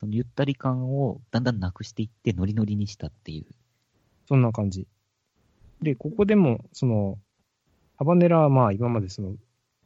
[0.01, 3.55] そのゆったり感をだんだんなくしていってノリノリにしたっていう。
[4.27, 4.87] そんな感じ。
[5.81, 7.18] で、ここでも、その、
[7.96, 9.37] ハバネラはまあ今までその、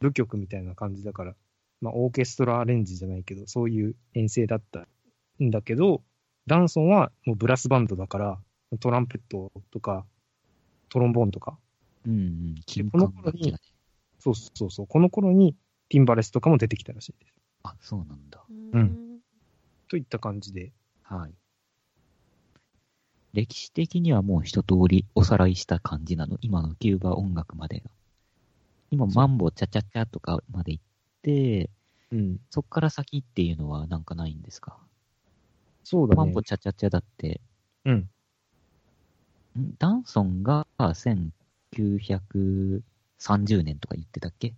[0.01, 1.35] 舞曲みたいな感じだから、
[1.81, 4.87] まあオーケストラアレンジじゃないけど、そういう編成だった
[5.43, 6.01] んだけど、
[6.47, 8.39] ダンソンはもうブラスバンドだから、
[8.79, 10.05] トランペットとか、
[10.89, 11.59] トロンボーンとか、
[12.07, 13.53] うんうん、金この頃に。
[14.19, 15.55] そうそうそう、この頃に
[15.89, 17.35] ティンバレスとかも出てきたらしいです。
[17.63, 18.43] あ、そうなんだ。
[18.49, 19.19] ううん
[19.89, 20.71] といった感じで、
[21.03, 21.33] はい。
[23.33, 26.37] 歴史的にはもう一通りおさらいした感じなの？
[26.41, 27.91] 今のキューバ音楽までが。
[28.89, 30.83] 今、マンボチャチャチャとかまで行っ
[31.21, 31.69] て、
[32.11, 32.39] うん。
[32.49, 34.77] そっから先っていうのはなんかないんですか？
[35.83, 36.41] そうだねマンボ。
[36.41, 37.39] チャチャチャだって、
[37.85, 37.93] うん。
[37.95, 38.09] ん？
[39.77, 40.67] ダンソンが
[41.73, 44.53] 1930年とか言ってたっけ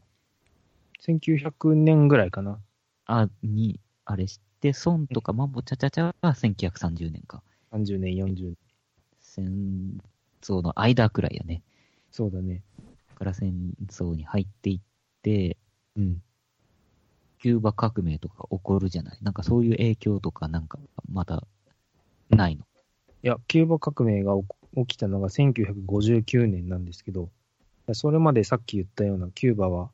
[1.06, 2.60] ？1900年ぐらいかな。
[3.06, 7.42] あ、に、あれして、孫とかマンボチャチャチャが1930年か。
[7.72, 8.58] 30年、40年。
[9.22, 10.02] 戦
[10.42, 11.64] 争の間くらいやね。
[12.12, 12.62] そうだね。
[13.10, 14.80] だから戦争に入っていっ
[15.24, 15.58] て、
[15.96, 16.22] うん。
[17.42, 19.18] キューバ革命とか起こるじゃない？
[19.22, 20.78] なんかそういう影響とかなんか
[21.10, 21.44] まだ
[22.30, 22.66] ないの？
[23.24, 27.30] いや、キューバ革命が起こ起きたのが1959年なんですけど、
[27.94, 29.90] それまでさっき言ったようなキューバは、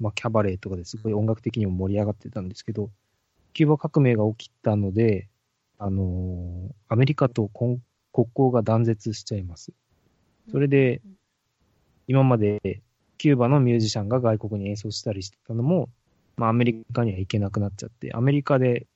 [0.00, 2.90] まあ、キャバレーとかですごい音楽的にも盛り上がってたんですけど、
[3.52, 5.28] キューバ革命が起きたので、
[5.78, 7.80] あのーアメリカと国
[8.12, 9.72] 交が断絶しちゃいます。
[10.50, 11.00] それで
[12.06, 12.82] 今まで
[13.16, 15.88] キューバのミュージシャンが外国に演奏したりしてたのも、
[16.36, 18.86] まあ、アメリカには行けなくなっちゃって、アメリカで、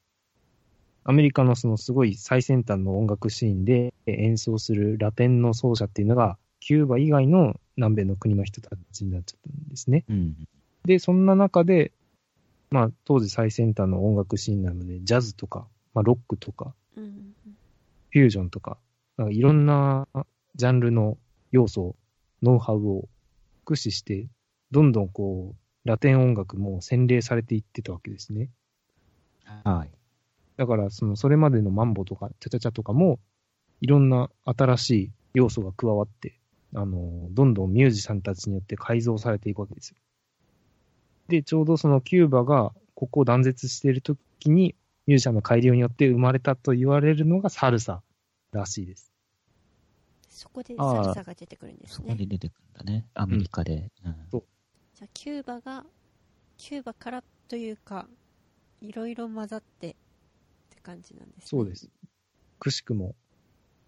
[1.09, 10.05] アメリカのそのすごい最先端の音楽シーンで演奏するラテンの奏者っていうのが、キューバ以外の南米の国の人たちになっちゃったんですね。
[10.09, 10.35] うん。
[10.85, 11.93] で、そんな中で、
[12.71, 17.35] まあ、当時最先端の音楽シーンなので、ジャズとか、まあ、ロックとか、うんうん
[18.11, 18.79] フュージョンとか、
[19.19, 20.09] なんかいろんな
[20.55, 21.19] ジャンルの
[21.53, 21.97] 要素、
[22.43, 23.09] ノウハウを
[23.65, 24.27] 駆使して、
[24.71, 28.49] どんどんこう、ラテン音楽も洗礼されていってたわけですね。
[29.65, 29.91] はい。
[30.57, 33.19] だから、その、それまでのマンボとか、チャチャチャとかも、
[33.81, 36.39] いろんな新しい要素が加わって、
[36.75, 39.97] あの、どんどんミュージシャンたちによって改造されていくわけですよ。
[41.29, 44.75] で、ちょうどそのキューバがここを断絶しているときに、
[45.07, 48.03] ミュージシャンの改良によって生まれたと言われるのがサルサ
[48.53, 49.13] らしいです。
[50.29, 52.17] そこでサルサが出てくるんですそこね。
[52.17, 53.07] で出てくるんだね。
[53.15, 53.91] アメリカで。
[54.05, 54.45] うんそう
[54.95, 55.85] じゃあキューバが、
[56.57, 58.09] キューバからというか、
[58.81, 59.95] いろいろ混ざって
[60.87, 61.43] 感じなんですね。
[61.47, 61.91] そうです。
[62.61, 63.17] くしくも、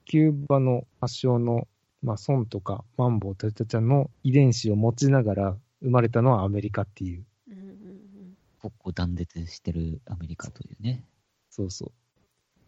[0.04, 1.68] キューバの発祥の、
[2.02, 7.24] まあ、ソンとかマンボウ、チャチャチャの遺伝子を持ちながら生まれたのはアメリカっていう。
[7.48, 8.36] うんうんうん。
[8.58, 11.04] ここ断絶してるアメリカというね。
[11.50, 11.92] そうそう。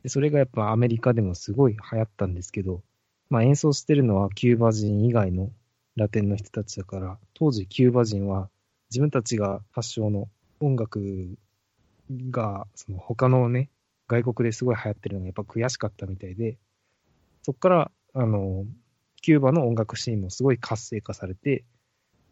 [0.04, 2.82] でそれがやっぱアメリカでもすごい流行ったんですけど、
[3.28, 5.50] まあ演奏してるのはキューバ人以外の
[5.96, 8.48] ラテンの人たちだから、当時キューバ人は
[8.90, 10.28] 自分たちが発祥の
[10.60, 11.36] 音楽
[12.30, 13.68] が、その他のね、
[14.10, 16.58] 外国ですごい流行ってるのがやっぱ悔しかったみたいで、
[17.42, 18.66] そこから、あの、
[19.22, 21.64] キューバの音楽シーンもすごい活性化されて、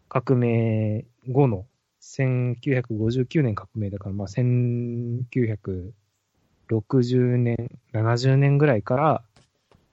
[0.09, 1.65] 革命後の
[2.01, 5.93] 1959年革命だから、まあ、1960
[7.37, 9.23] 年、70年ぐらいから、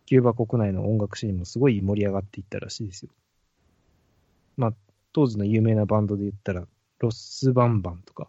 [0.07, 3.13] キューバ国内の音楽シーンもすごい盛り上がっていったらしいですよ。
[4.57, 4.73] まあ、
[5.13, 6.67] 当時の有名なバンドで言ったら、
[6.99, 8.29] ロスバンバンとか、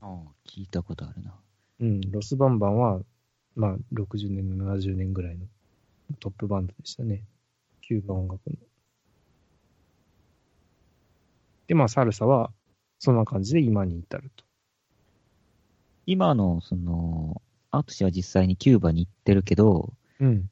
[0.00, 0.16] ああ、
[0.48, 1.34] 聞いたことあるな。
[1.80, 3.00] うん、ロスバンバンは、
[3.56, 5.46] まあ、60年、70年ぐらいの
[6.20, 7.24] トップバンドでしたね。
[7.80, 8.56] キューバ音楽の。
[11.66, 12.52] で、まあ、サルサは、
[12.98, 14.44] そんな感じで今に至ると。
[16.04, 17.40] 今の、その、
[17.70, 20.50] アトシは実際にキューバに行ってるけど、うん。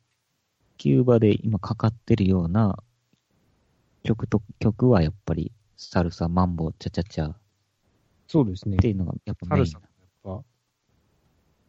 [0.78, 2.78] キューバで今かかってるような
[4.02, 7.36] 曲と、曲はやっぱり、サルサ、マンボ、チャチャチャっ
[8.28, 8.76] そうですね。
[8.76, 9.84] ていうのがやっぱメインサル
[10.22, 10.44] サは、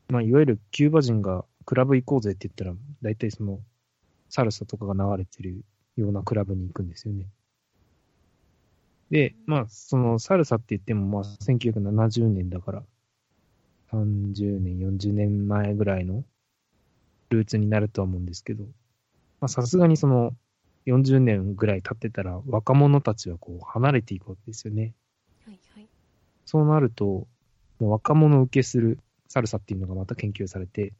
[0.09, 3.59] まあ、いわゆるキューバ人がクラブ行こうぜって言ったら、大体その、
[4.27, 5.63] サルサとかが流れてる
[5.95, 7.25] ようなクラブに行くんですよね。
[9.11, 12.83] で、まあ、そのサルサって言っても、まあ、1970年だから、
[13.91, 16.23] 30年、40年前ぐらいの
[17.29, 20.33] ルーツになるとは思うんですけど、まあ、さすがにその、
[20.85, 24.93] 40年ぐらい経ってたら、若者たちはこう、離れていくわけですよね。
[25.45, 25.87] はいはい。
[26.45, 27.27] そうなると、
[27.79, 30.93] もう若者受けするサルサっていうのがまた研究されて、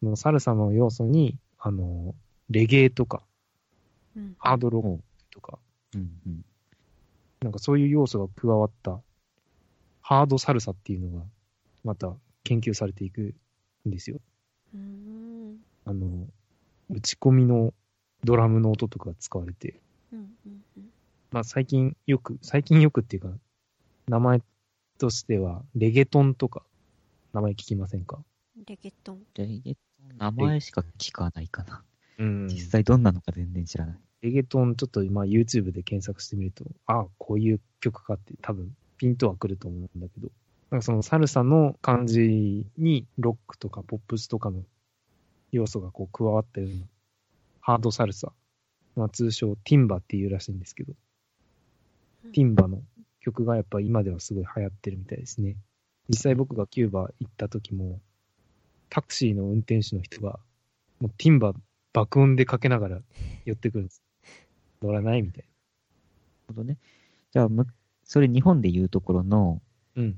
[0.00, 2.14] そのサルサの要素に、あの、
[2.50, 3.22] レゲエとか、
[4.16, 4.36] うん。
[4.38, 5.58] ハードロックとか、
[5.94, 6.44] うんうん。
[7.40, 9.00] なんかそういう要素が加わった、
[10.00, 11.24] ハードサルサっていうのが、
[11.84, 12.12] また
[12.42, 13.34] 研究されていく
[13.88, 14.20] んですよ。
[14.74, 15.58] うーん。
[15.84, 16.26] あの、
[16.90, 17.72] 打ち込みの
[18.24, 19.80] ドラムの音とかが使われて、
[20.12, 20.90] うんうんうん。
[21.30, 23.28] まあ最近よく、最近よくっていうか、
[24.08, 24.42] 名前
[24.98, 26.64] としては、レゲトンとか、
[27.32, 28.18] 名前聞きませんか？
[28.66, 29.22] レゲトン。
[29.34, 29.80] レゲト
[30.14, 31.82] ン名前しか聞かないかな。
[32.18, 33.96] うん実際どんなのか全然知らない。
[34.20, 40.28] レゲトンちょっと今 YouTube で検索してみると、ああ、こういう曲かって多分ピンとは来ると思うんだけど、
[40.70, 44.62] なんかそのサルサの感じにロックとかポップスとかの
[45.50, 46.76] 要素がこう加わったような
[47.60, 48.30] ハードサルサ、
[48.94, 50.92] まあ通称ティンバっていうらしいんですけど、
[52.32, 52.82] ティンバの
[53.20, 55.56] 曲がやっぱ今ではすごい流行ってるみたいですね。
[56.08, 58.00] 実際僕がキューバ行った時も、
[58.88, 60.38] タクシーの運転手の人が、
[61.00, 61.54] もうティンバ
[61.92, 63.00] 爆音でかけながら
[63.44, 64.02] 寄ってくるんです。
[64.82, 65.44] 乗らないみたい
[66.48, 66.76] ほどね。
[67.32, 67.66] じゃあ、む
[68.04, 69.62] それ日本で言うところの、
[69.96, 70.16] うん。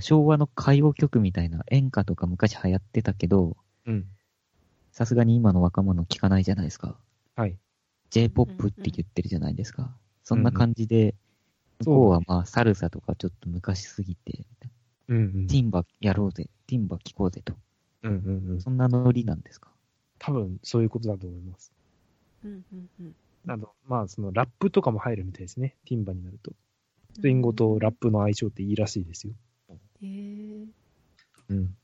[0.00, 3.56] 昭和の歌謡曲みたいな演歌とか昔流行ってたけど、
[3.86, 4.06] うん。
[4.92, 6.96] さすがに今の若者聞かないじゃないですか。
[7.34, 7.56] はい。
[8.10, 9.94] J-POP って言ってるじゃないですか。
[10.22, 11.14] そんな感じで、
[11.80, 14.44] 向こうはまあ、サルサとかちょっと昔すぎて、
[15.08, 15.46] うんうん。
[15.46, 17.54] ティンバやろうぜ、ティンバ聴こうぜと。
[18.02, 18.60] うんうんうん。
[18.60, 19.70] そんなノリなんですか？
[20.18, 21.72] 多分、そういうことだと思います。
[22.44, 23.14] うんうんうん。
[23.44, 25.76] など、まあ、その、ラップとかも入るみたいですね。
[25.84, 26.52] ティンバになると。
[27.14, 29.34] スペイン語とラップの相性っていいらしいですよ。
[29.70, 30.66] へえ。
[31.50, 31.76] うん。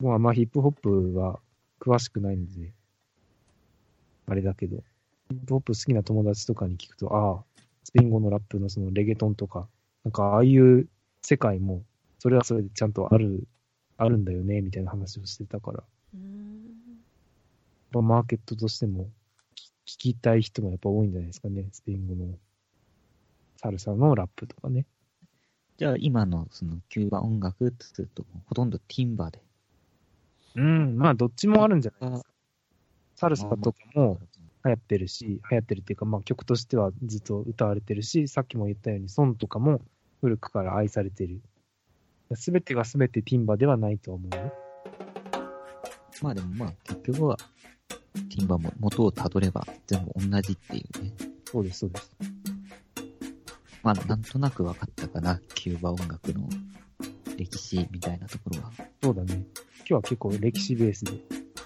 [0.00, 1.38] もうあんまヒップホップは
[1.80, 2.72] 詳しくないんで、
[4.26, 4.82] あれだけど、
[5.30, 7.44] ヒップホップ好きな友達とかに聞くと、ああ、
[7.84, 9.68] スペイン語のラップのそのレゲトンとか、
[10.04, 10.88] なんかああいう
[11.22, 11.82] 世界も、
[12.20, 13.48] それはそれでちゃんとある、
[13.96, 15.82] あるんだよね、みたいな話をしてたから、
[16.14, 17.00] うーん。
[17.92, 19.08] まあマーケットとしても
[19.86, 22.38] 聞聞きたい人もやっぱ多いんじゃないですかね、スペイン語の
[23.56, 24.86] サルサのラップとかね。
[25.78, 29.42] じゃあ今のそのキューバ音楽ってすると、ほとんどティンバで。
[30.56, 32.30] うん、まあどっちもあるんじゃないですか。
[33.16, 34.20] サルサとかも、
[34.64, 39.80] 流行ってるし、流行ってるっていうか、まあ曲としてはずっと歌われてるし、さっきも言ったように、ソンとかも
[40.20, 41.40] 古くから愛されてる。
[42.36, 44.52] すべてがすべてティンバではないとは思うよ。
[46.22, 47.36] まあでもまあ結局は、
[48.14, 51.12] ティンバも元をたどれば全部同じっていうね。
[51.50, 52.16] そうです、そうです。
[53.82, 56.48] まあなんとなく分かったかな、キューバ音楽の
[57.36, 58.72] 歴史みたいなところは。
[59.02, 59.46] そうだね。
[59.78, 61.12] 今日は結構歴史ベースで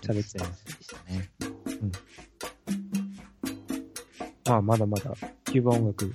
[0.00, 0.64] 喋っちゃいます。
[0.64, 1.30] でしたね。
[4.46, 5.14] まあまだまだ、
[5.46, 6.12] キューバ音楽、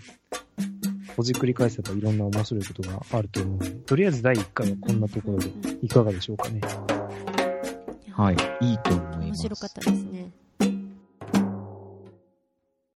[1.19, 5.49] ほじくり返せばいろんな面白いことがあると思うので、とりあえず第1回はこんなところで
[5.81, 6.61] いかがでしょうかね。
[8.13, 9.19] はい、いいと思います。
[9.19, 10.31] 面白かったですね。